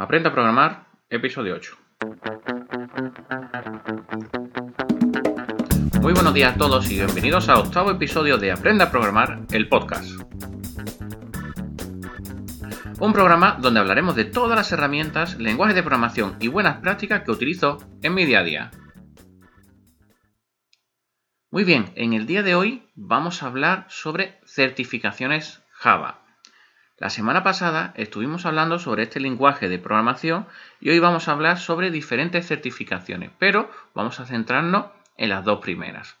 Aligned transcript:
Aprenda 0.00 0.30
a 0.30 0.32
programar, 0.32 0.86
episodio 1.10 1.56
8. 1.56 1.76
Muy 6.00 6.14
buenos 6.14 6.32
días 6.32 6.54
a 6.54 6.58
todos 6.58 6.90
y 6.90 6.94
bienvenidos 6.94 7.50
al 7.50 7.58
octavo 7.58 7.90
episodio 7.90 8.38
de 8.38 8.50
Aprenda 8.50 8.86
a 8.86 8.90
programar, 8.90 9.40
el 9.50 9.68
podcast. 9.68 10.18
Un 12.98 13.12
programa 13.12 13.58
donde 13.60 13.80
hablaremos 13.80 14.16
de 14.16 14.24
todas 14.24 14.56
las 14.56 14.72
herramientas, 14.72 15.38
lenguajes 15.38 15.74
de 15.74 15.82
programación 15.82 16.36
y 16.40 16.48
buenas 16.48 16.78
prácticas 16.78 17.22
que 17.22 17.32
utilizo 17.32 17.76
en 18.00 18.14
mi 18.14 18.24
día 18.24 18.38
a 18.38 18.44
día. 18.44 18.70
Muy 21.50 21.64
bien, 21.64 21.92
en 21.94 22.14
el 22.14 22.24
día 22.24 22.42
de 22.42 22.54
hoy 22.54 22.90
vamos 22.94 23.42
a 23.42 23.48
hablar 23.48 23.84
sobre 23.90 24.40
certificaciones 24.46 25.62
Java. 25.72 26.29
La 27.00 27.08
semana 27.08 27.42
pasada 27.42 27.94
estuvimos 27.96 28.44
hablando 28.44 28.78
sobre 28.78 29.04
este 29.04 29.20
lenguaje 29.20 29.70
de 29.70 29.78
programación 29.78 30.46
y 30.80 30.90
hoy 30.90 30.98
vamos 30.98 31.26
a 31.26 31.32
hablar 31.32 31.58
sobre 31.58 31.90
diferentes 31.90 32.46
certificaciones, 32.46 33.30
pero 33.38 33.70
vamos 33.94 34.20
a 34.20 34.26
centrarnos 34.26 34.84
en 35.16 35.30
las 35.30 35.42
dos 35.42 35.60
primeras. 35.60 36.18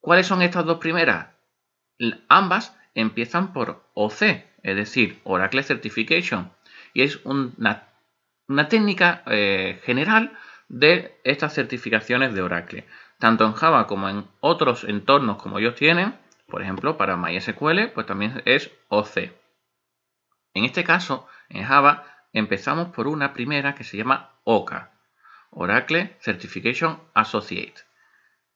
¿Cuáles 0.00 0.26
son 0.26 0.40
estas 0.40 0.64
dos 0.64 0.78
primeras? 0.78 1.28
Ambas 2.30 2.74
empiezan 2.94 3.52
por 3.52 3.84
OC, 3.92 4.22
es 4.62 4.76
decir, 4.76 5.20
Oracle 5.24 5.62
Certification, 5.62 6.50
y 6.94 7.02
es 7.02 7.20
una, 7.24 7.86
técnica 8.70 9.24
eh, 9.26 9.78
general 9.84 10.32
de 10.70 11.20
estas 11.22 11.52
certificaciones 11.52 12.32
de 12.32 12.40
Oracle 12.40 12.86
tanto 13.18 13.44
en 13.44 13.52
Java 13.52 13.86
como 13.86 14.08
en 14.08 14.26
otros 14.40 14.84
entornos 14.84 15.36
como 15.36 15.58
ellos 15.58 15.74
tienen, 15.74 16.14
por 16.46 16.62
ejemplo, 16.62 16.96
para 16.96 17.16
MySQL, 17.16 17.88
pues 17.94 18.06
también 18.06 18.42
es 18.44 18.70
OC. 18.88 19.43
En 20.54 20.64
este 20.64 20.84
caso, 20.84 21.26
en 21.48 21.64
Java, 21.64 22.06
empezamos 22.32 22.88
por 22.88 23.08
una 23.08 23.32
primera 23.32 23.74
que 23.74 23.84
se 23.84 23.96
llama 23.96 24.38
OCA, 24.44 24.92
Oracle 25.50 26.16
Certification 26.20 27.00
Associate. 27.12 27.74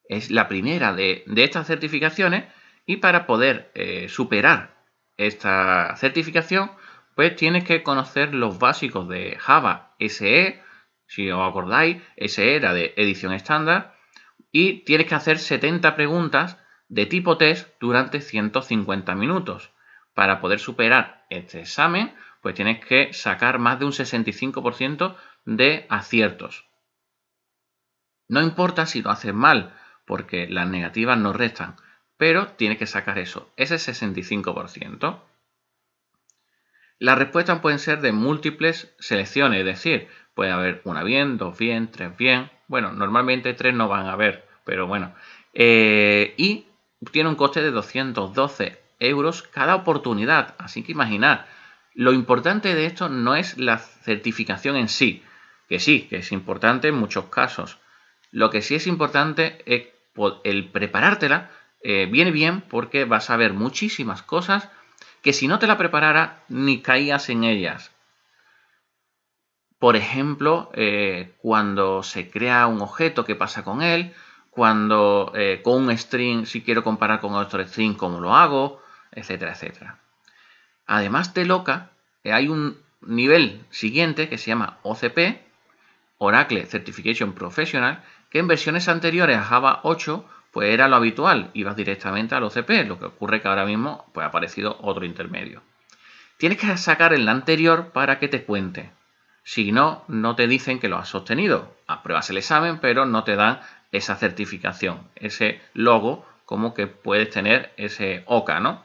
Es 0.08 0.30
la 0.30 0.48
primera 0.48 0.94
de, 0.94 1.24
estas 1.36 1.66
certificaciones 1.66 2.44
y 2.86 2.96
para 2.96 3.26
poder 3.26 3.70
eh, 3.74 4.08
superar 4.08 4.78
esta 5.16 5.94
certificación, 5.96 6.70
pues 7.14 7.34
tienes 7.34 7.64
que 7.64 7.82
conocer 7.82 8.32
los 8.32 8.58
básicos 8.58 9.08
de 9.08 9.36
Java 9.38 9.96
SE, 9.98 10.62
si 11.06 11.30
os 11.30 11.48
acordáis, 11.48 12.00
SE 12.16 12.54
era 12.54 12.72
de 12.72 12.94
edición 12.96 13.32
estándar, 13.32 13.96
y 14.52 14.84
tienes 14.84 15.08
que 15.08 15.16
hacer 15.16 15.38
70 15.38 15.96
preguntas 15.96 16.58
de 16.88 17.06
tipo 17.06 17.36
test 17.36 17.68
durante 17.80 18.20
150 18.20 19.14
minutos. 19.14 19.72
Para 20.18 20.40
poder 20.40 20.58
superar 20.58 21.24
este 21.30 21.60
examen, 21.60 22.12
pues 22.42 22.56
tienes 22.56 22.84
que 22.84 23.12
sacar 23.12 23.60
más 23.60 23.78
de 23.78 23.84
un 23.84 23.92
65% 23.92 25.14
de 25.44 25.86
aciertos. 25.88 26.66
No 28.26 28.42
importa 28.42 28.86
si 28.86 29.00
lo 29.00 29.10
haces 29.10 29.32
mal, 29.32 29.78
porque 30.04 30.48
las 30.48 30.68
negativas 30.68 31.16
no 31.18 31.32
restan, 31.32 31.76
pero 32.16 32.48
tienes 32.48 32.78
que 32.78 32.88
sacar 32.88 33.16
eso, 33.20 33.52
ese 33.56 33.76
65%. 33.76 35.22
Las 36.98 37.16
respuestas 37.16 37.60
pueden 37.60 37.78
ser 37.78 38.00
de 38.00 38.10
múltiples 38.10 38.92
selecciones, 38.98 39.60
es 39.60 39.66
decir, 39.66 40.08
puede 40.34 40.50
haber 40.50 40.82
una 40.82 41.04
bien, 41.04 41.38
dos 41.38 41.56
bien, 41.56 41.92
tres 41.92 42.16
bien, 42.16 42.50
bueno, 42.66 42.90
normalmente 42.90 43.54
tres 43.54 43.72
no 43.72 43.86
van 43.86 44.06
a 44.06 44.14
haber, 44.14 44.48
pero 44.64 44.88
bueno. 44.88 45.14
Eh, 45.54 46.34
y 46.36 46.66
tiene 47.12 47.28
un 47.28 47.36
coste 47.36 47.62
de 47.62 47.70
212 47.70 48.87
euros 48.98 49.42
cada 49.42 49.74
oportunidad. 49.74 50.54
Así 50.58 50.82
que 50.82 50.92
imaginar, 50.92 51.46
lo 51.94 52.12
importante 52.12 52.74
de 52.74 52.86
esto 52.86 53.08
no 53.08 53.34
es 53.34 53.58
la 53.58 53.78
certificación 53.78 54.76
en 54.76 54.88
sí, 54.88 55.22
que 55.68 55.80
sí, 55.80 56.02
que 56.02 56.18
es 56.18 56.32
importante 56.32 56.88
en 56.88 56.94
muchos 56.94 57.26
casos. 57.26 57.78
Lo 58.30 58.50
que 58.50 58.62
sí 58.62 58.74
es 58.74 58.86
importante 58.86 59.62
es 59.66 59.88
el 60.44 60.70
preparártela. 60.70 61.50
Eh, 61.82 62.06
viene 62.10 62.30
bien 62.30 62.60
porque 62.62 63.04
vas 63.04 63.30
a 63.30 63.36
ver 63.36 63.52
muchísimas 63.52 64.22
cosas 64.22 64.68
que 65.22 65.32
si 65.32 65.48
no 65.48 65.58
te 65.58 65.66
la 65.66 65.78
preparara 65.78 66.44
ni 66.48 66.80
caías 66.80 67.28
en 67.28 67.44
ellas. 67.44 67.92
Por 69.78 69.94
ejemplo, 69.94 70.70
eh, 70.74 71.34
cuando 71.38 72.02
se 72.02 72.30
crea 72.30 72.66
un 72.66 72.80
objeto, 72.80 73.24
¿qué 73.24 73.36
pasa 73.36 73.62
con 73.62 73.82
él? 73.82 74.12
Cuando 74.50 75.32
eh, 75.36 75.60
con 75.62 75.84
un 75.84 75.96
string, 75.96 76.46
si 76.46 76.62
quiero 76.62 76.82
comparar 76.82 77.20
con 77.20 77.34
otro 77.34 77.64
string, 77.64 77.94
¿cómo 77.94 78.20
lo 78.20 78.34
hago? 78.34 78.82
Etcétera, 79.12 79.52
etcétera. 79.52 79.98
Además 80.86 81.34
de 81.34 81.44
Loca, 81.44 81.90
eh, 82.24 82.32
hay 82.32 82.48
un 82.48 82.78
nivel 83.00 83.64
siguiente 83.70 84.28
que 84.28 84.38
se 84.38 84.48
llama 84.48 84.78
OCP, 84.82 85.40
Oracle 86.18 86.66
Certification 86.66 87.32
Professional, 87.32 88.02
que 88.30 88.38
en 88.38 88.48
versiones 88.48 88.88
anteriores 88.88 89.36
a 89.36 89.44
Java 89.44 89.80
8 89.82 90.24
pues 90.50 90.70
era 90.70 90.88
lo 90.88 90.96
habitual, 90.96 91.50
ibas 91.54 91.76
directamente 91.76 92.34
al 92.34 92.42
OCP, 92.42 92.86
lo 92.86 92.98
que 92.98 93.04
ocurre 93.04 93.40
que 93.40 93.48
ahora 93.48 93.66
mismo 93.66 94.06
pues, 94.12 94.24
ha 94.24 94.28
aparecido 94.28 94.78
otro 94.80 95.04
intermedio. 95.04 95.62
Tienes 96.38 96.58
que 96.58 96.76
sacar 96.76 97.12
el 97.12 97.28
anterior 97.28 97.90
para 97.92 98.18
que 98.18 98.28
te 98.28 98.44
cuente. 98.44 98.90
Si 99.42 99.72
no, 99.72 100.04
no 100.08 100.36
te 100.36 100.46
dicen 100.46 100.78
que 100.78 100.88
lo 100.88 100.96
has 100.96 101.08
sostenido. 101.08 101.74
Apruebas 101.86 102.30
el 102.30 102.38
examen, 102.38 102.78
pero 102.78 103.06
no 103.06 103.24
te 103.24 103.36
dan 103.36 103.60
esa 103.92 104.16
certificación, 104.16 105.00
ese 105.16 105.60
logo, 105.74 106.26
como 106.44 106.74
que 106.74 106.86
puedes 106.86 107.30
tener 107.30 107.72
ese 107.76 108.22
OCA, 108.26 108.60
¿no? 108.60 108.84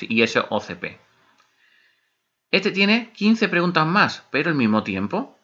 Y 0.00 0.22
ese 0.22 0.40
OCP. 0.48 0.98
Este 2.50 2.70
tiene 2.70 3.12
15 3.12 3.48
preguntas 3.48 3.86
más, 3.86 4.24
pero 4.30 4.50
al 4.50 4.56
mismo 4.56 4.82
tiempo. 4.82 5.38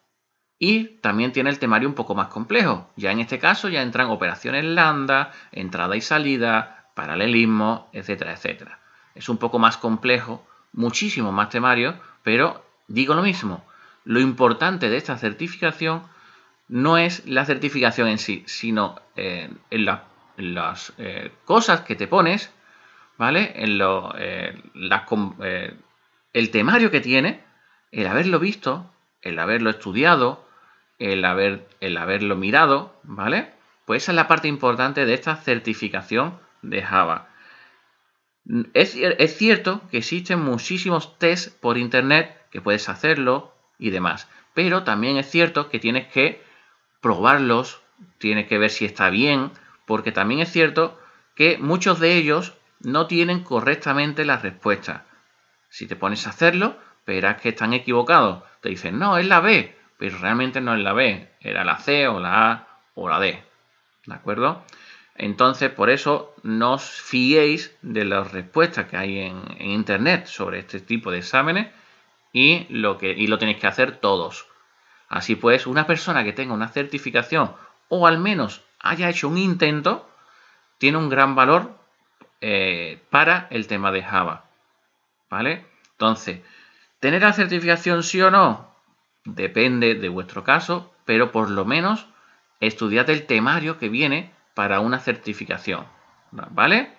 Y 0.59 0.98
también 1.00 1.32
tiene 1.32 1.50
el 1.50 1.59
temario 1.59 1.88
un 1.88 1.94
poco 1.94 2.14
más 2.14 2.28
complejo. 2.28 2.91
Ya 2.97 3.12
en 3.12 3.20
este 3.20 3.38
caso 3.38 3.69
ya 3.69 3.82
entran 3.82 4.10
operaciones 4.10 4.64
lambda, 4.64 5.32
entrada 5.53 5.97
y 5.97 6.00
salida, 6.00 6.91
paralelismo, 6.94 7.88
etcétera, 7.92 8.32
etcétera. 8.32 8.81
Es 9.14 9.28
un 9.28 9.38
poco 9.38 9.59
más 9.59 9.76
complejo, 9.76 10.47
muchísimo 10.72 11.32
más 11.32 11.48
temario, 11.48 11.98
pero 12.22 12.65
digo 12.88 13.15
lo 13.15 13.22
mismo, 13.22 13.65
lo 14.04 14.20
importante 14.20 14.88
de 14.88 14.97
esta 14.97 15.16
certificación 15.16 16.03
no 16.69 16.98
es 16.98 17.26
la 17.26 17.44
certificación 17.44 18.09
en 18.09 18.19
sí, 18.19 18.42
sino 18.47 19.00
eh, 19.16 19.50
en, 19.70 19.84
las 19.84 20.92
eh, 20.98 21.32
cosas 21.44 21.82
que 21.82 21.97
te 21.97 22.06
pones, 22.06 22.53
¿vale? 23.19 23.53
En 23.56 23.77
lo, 23.77 24.15
eh, 24.17 24.55
el 26.33 26.51
temario 26.51 26.91
que 26.91 27.01
tiene, 27.01 27.45
el 27.93 28.06
haberlo 28.06 28.39
visto, 28.39 28.91
el 29.21 29.39
haberlo 29.39 29.71
estudiado, 29.71 30.49
el 30.99 31.25
haberlo 31.25 32.37
mirado, 32.37 32.99
¿vale? 33.03 33.53
Pues 33.84 34.05
esa 34.05 34.12
es 34.12 34.17
la 34.17 34.28
parte 34.28 34.49
importante 34.49 35.05
de 35.05 35.15
esta 35.15 35.37
certificación 35.37 36.39
de 36.62 36.83
Java. 36.83 37.28
Es, 38.73 38.97
es 38.97 39.37
cierto 39.37 39.83
que 39.91 39.99
existen 39.99 40.41
muchísimos 40.41 41.19
tests 41.19 41.51
por 41.51 41.77
internet 41.77 42.34
que 42.51 42.62
puedes 42.62 42.89
hacerlo, 42.89 43.53
y 43.78 43.91
demás. 43.91 44.28
Pero 44.55 44.83
también 44.83 45.17
es 45.17 45.31
cierto 45.31 45.71
que 45.71 45.78
tienes 45.78 46.09
que 46.09 46.43
probarlos, 47.01 47.81
tienes 48.19 48.49
que 48.49 48.59
ver 48.59 48.71
si 48.71 48.84
está 48.84 49.09
bien, 49.09 49.53
porque 49.87 50.12
también 50.12 50.41
es 50.41 50.51
cierto 50.51 51.01
que 51.34 51.59
muchos 51.59 52.01
de 52.01 52.17
ellos 52.17 52.55
no 52.81 53.06
tienen 53.06 53.43
correctamente 53.43 54.25
la 54.25 54.39
respuesta. 54.39 55.06
Si 55.69 55.87
te 55.87 55.97
pones 55.97 56.27
a 56.27 56.31
hacerlo, 56.31 56.77
verás 57.06 57.41
que 57.41 57.50
están 57.50 57.72
equivocados. 57.72 58.43
Te 58.61 58.69
dicen, 58.71 58.99
no, 58.99 59.19
es 59.19 59.27
la 59.27 59.41
B, 59.41 59.77
pero 59.99 60.19
realmente 60.19 60.61
no 60.61 60.75
es 60.75 60.81
la 60.81 60.93
B, 60.93 61.33
era 61.41 61.65
la 61.65 61.78
C 61.78 62.09
o 62.09 62.21
la 62.21 62.50
A 62.50 62.69
o 62.94 63.09
la 63.09 63.21
D. 63.21 63.43
¿De 64.06 64.15
acuerdo? 64.15 64.65
Entonces, 65.15 65.71
por 65.71 65.91
eso 65.91 66.34
no 66.43 66.75
os 66.75 66.84
fiéis 66.84 67.77
de 67.83 68.05
las 68.05 68.31
respuestas 68.33 68.87
que 68.87 68.97
hay 68.97 69.19
en, 69.19 69.43
en 69.59 69.71
Internet 69.71 70.27
sobre 70.27 70.60
este 70.60 70.81
tipo 70.81 71.10
de 71.10 71.19
exámenes, 71.19 71.69
y 72.33 72.66
lo, 72.71 72.99
que, 72.99 73.10
y 73.10 73.27
lo 73.27 73.39
tenéis 73.39 73.59
que 73.59 73.66
hacer 73.66 73.97
todos. 73.97 74.47
Así 75.09 75.34
pues, 75.36 75.66
una 75.66 75.86
persona 75.86 76.25
que 76.25 76.33
tenga 76.33 76.54
una 76.54 76.69
certificación 76.69 77.53
o 77.89 78.07
al 78.07 78.19
menos 78.19 78.63
haya 78.80 79.09
hecho 79.09 79.28
un 79.28 79.39
intento, 79.39 80.09
tiene 80.78 80.98
un 80.98 81.09
gran 81.09 81.34
valor 81.34 81.78
eh, 82.41 83.01
para 83.11 83.49
el 83.51 83.67
tema 83.67 83.93
de 83.93 84.03
Java. 84.03 84.45
¿Vale? 85.31 85.67
Entonces, 85.93 86.41
¿tener 87.01 87.23
la 87.23 87.33
certificación 87.33 88.03
sí 88.03 88.21
o 88.23 88.31
no? 88.31 88.75
Depende 89.25 89.95
de 89.95 90.09
vuestro 90.09 90.45
caso, 90.45 90.95
pero 91.05 91.33
por 91.33 91.51
lo 91.51 91.65
menos 91.65 92.07
estudiad 92.61 93.11
el 93.11 93.27
temario 93.27 93.79
que 93.79 93.89
viene 93.89 94.33
para 94.55 94.81
una 94.81 95.01
certificación. 95.01 95.87
¿Vale? 96.31 96.93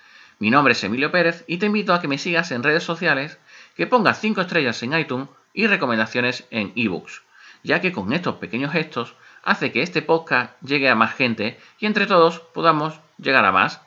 Mi 0.43 0.51
nombre 0.51 0.73
es 0.73 0.83
Emilio 0.83 1.13
Pérez 1.13 1.45
y 1.47 1.59
te 1.59 1.67
invito 1.67 1.95
a 1.95 2.01
que 2.01 2.09
me 2.09 2.19
sigas 2.19 2.51
en 2.51 2.65
redes 2.65 2.83
sociales, 2.83 3.39
que 3.77 3.87
pongas 3.87 4.19
5 4.19 4.41
estrellas 4.41 4.83
en 4.83 4.93
iTunes 4.93 5.29
y 5.55 5.69
recomendaciones 5.69 6.49
en 6.51 6.73
ebooks, 6.75 7.23
ya 7.63 7.81
que 7.81 7.93
con 7.93 8.13
estos 8.13 8.35
pequeños 8.39 8.73
gestos 8.73 9.15
hace 9.45 9.71
que 9.71 9.83
este 9.83 10.03
podcast 10.03 10.61
llegue 10.61 10.89
a 10.89 10.97
más 10.97 11.15
gente 11.15 11.61
y 11.79 11.87
entre 11.87 12.09
todos 12.09 12.41
podamos 12.41 12.99
llegar 13.19 13.45
a 13.45 13.53
más. 13.53 13.83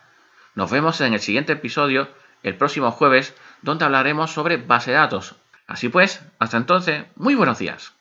Nos 0.53 0.71
vemos 0.71 1.01
en 1.01 1.11
el 1.11 1.19
siguiente 1.19 1.51
episodio 1.51 2.07
el 2.41 2.55
próximo 2.55 2.89
jueves, 2.89 3.35
donde 3.61 3.83
hablaremos 3.83 4.31
sobre 4.31 4.55
base 4.55 4.91
de 4.91 4.97
datos. 4.97 5.35
Así 5.67 5.89
pues, 5.89 6.21
hasta 6.39 6.55
entonces, 6.55 7.03
muy 7.17 7.35
buenos 7.35 7.59
días. 7.59 7.91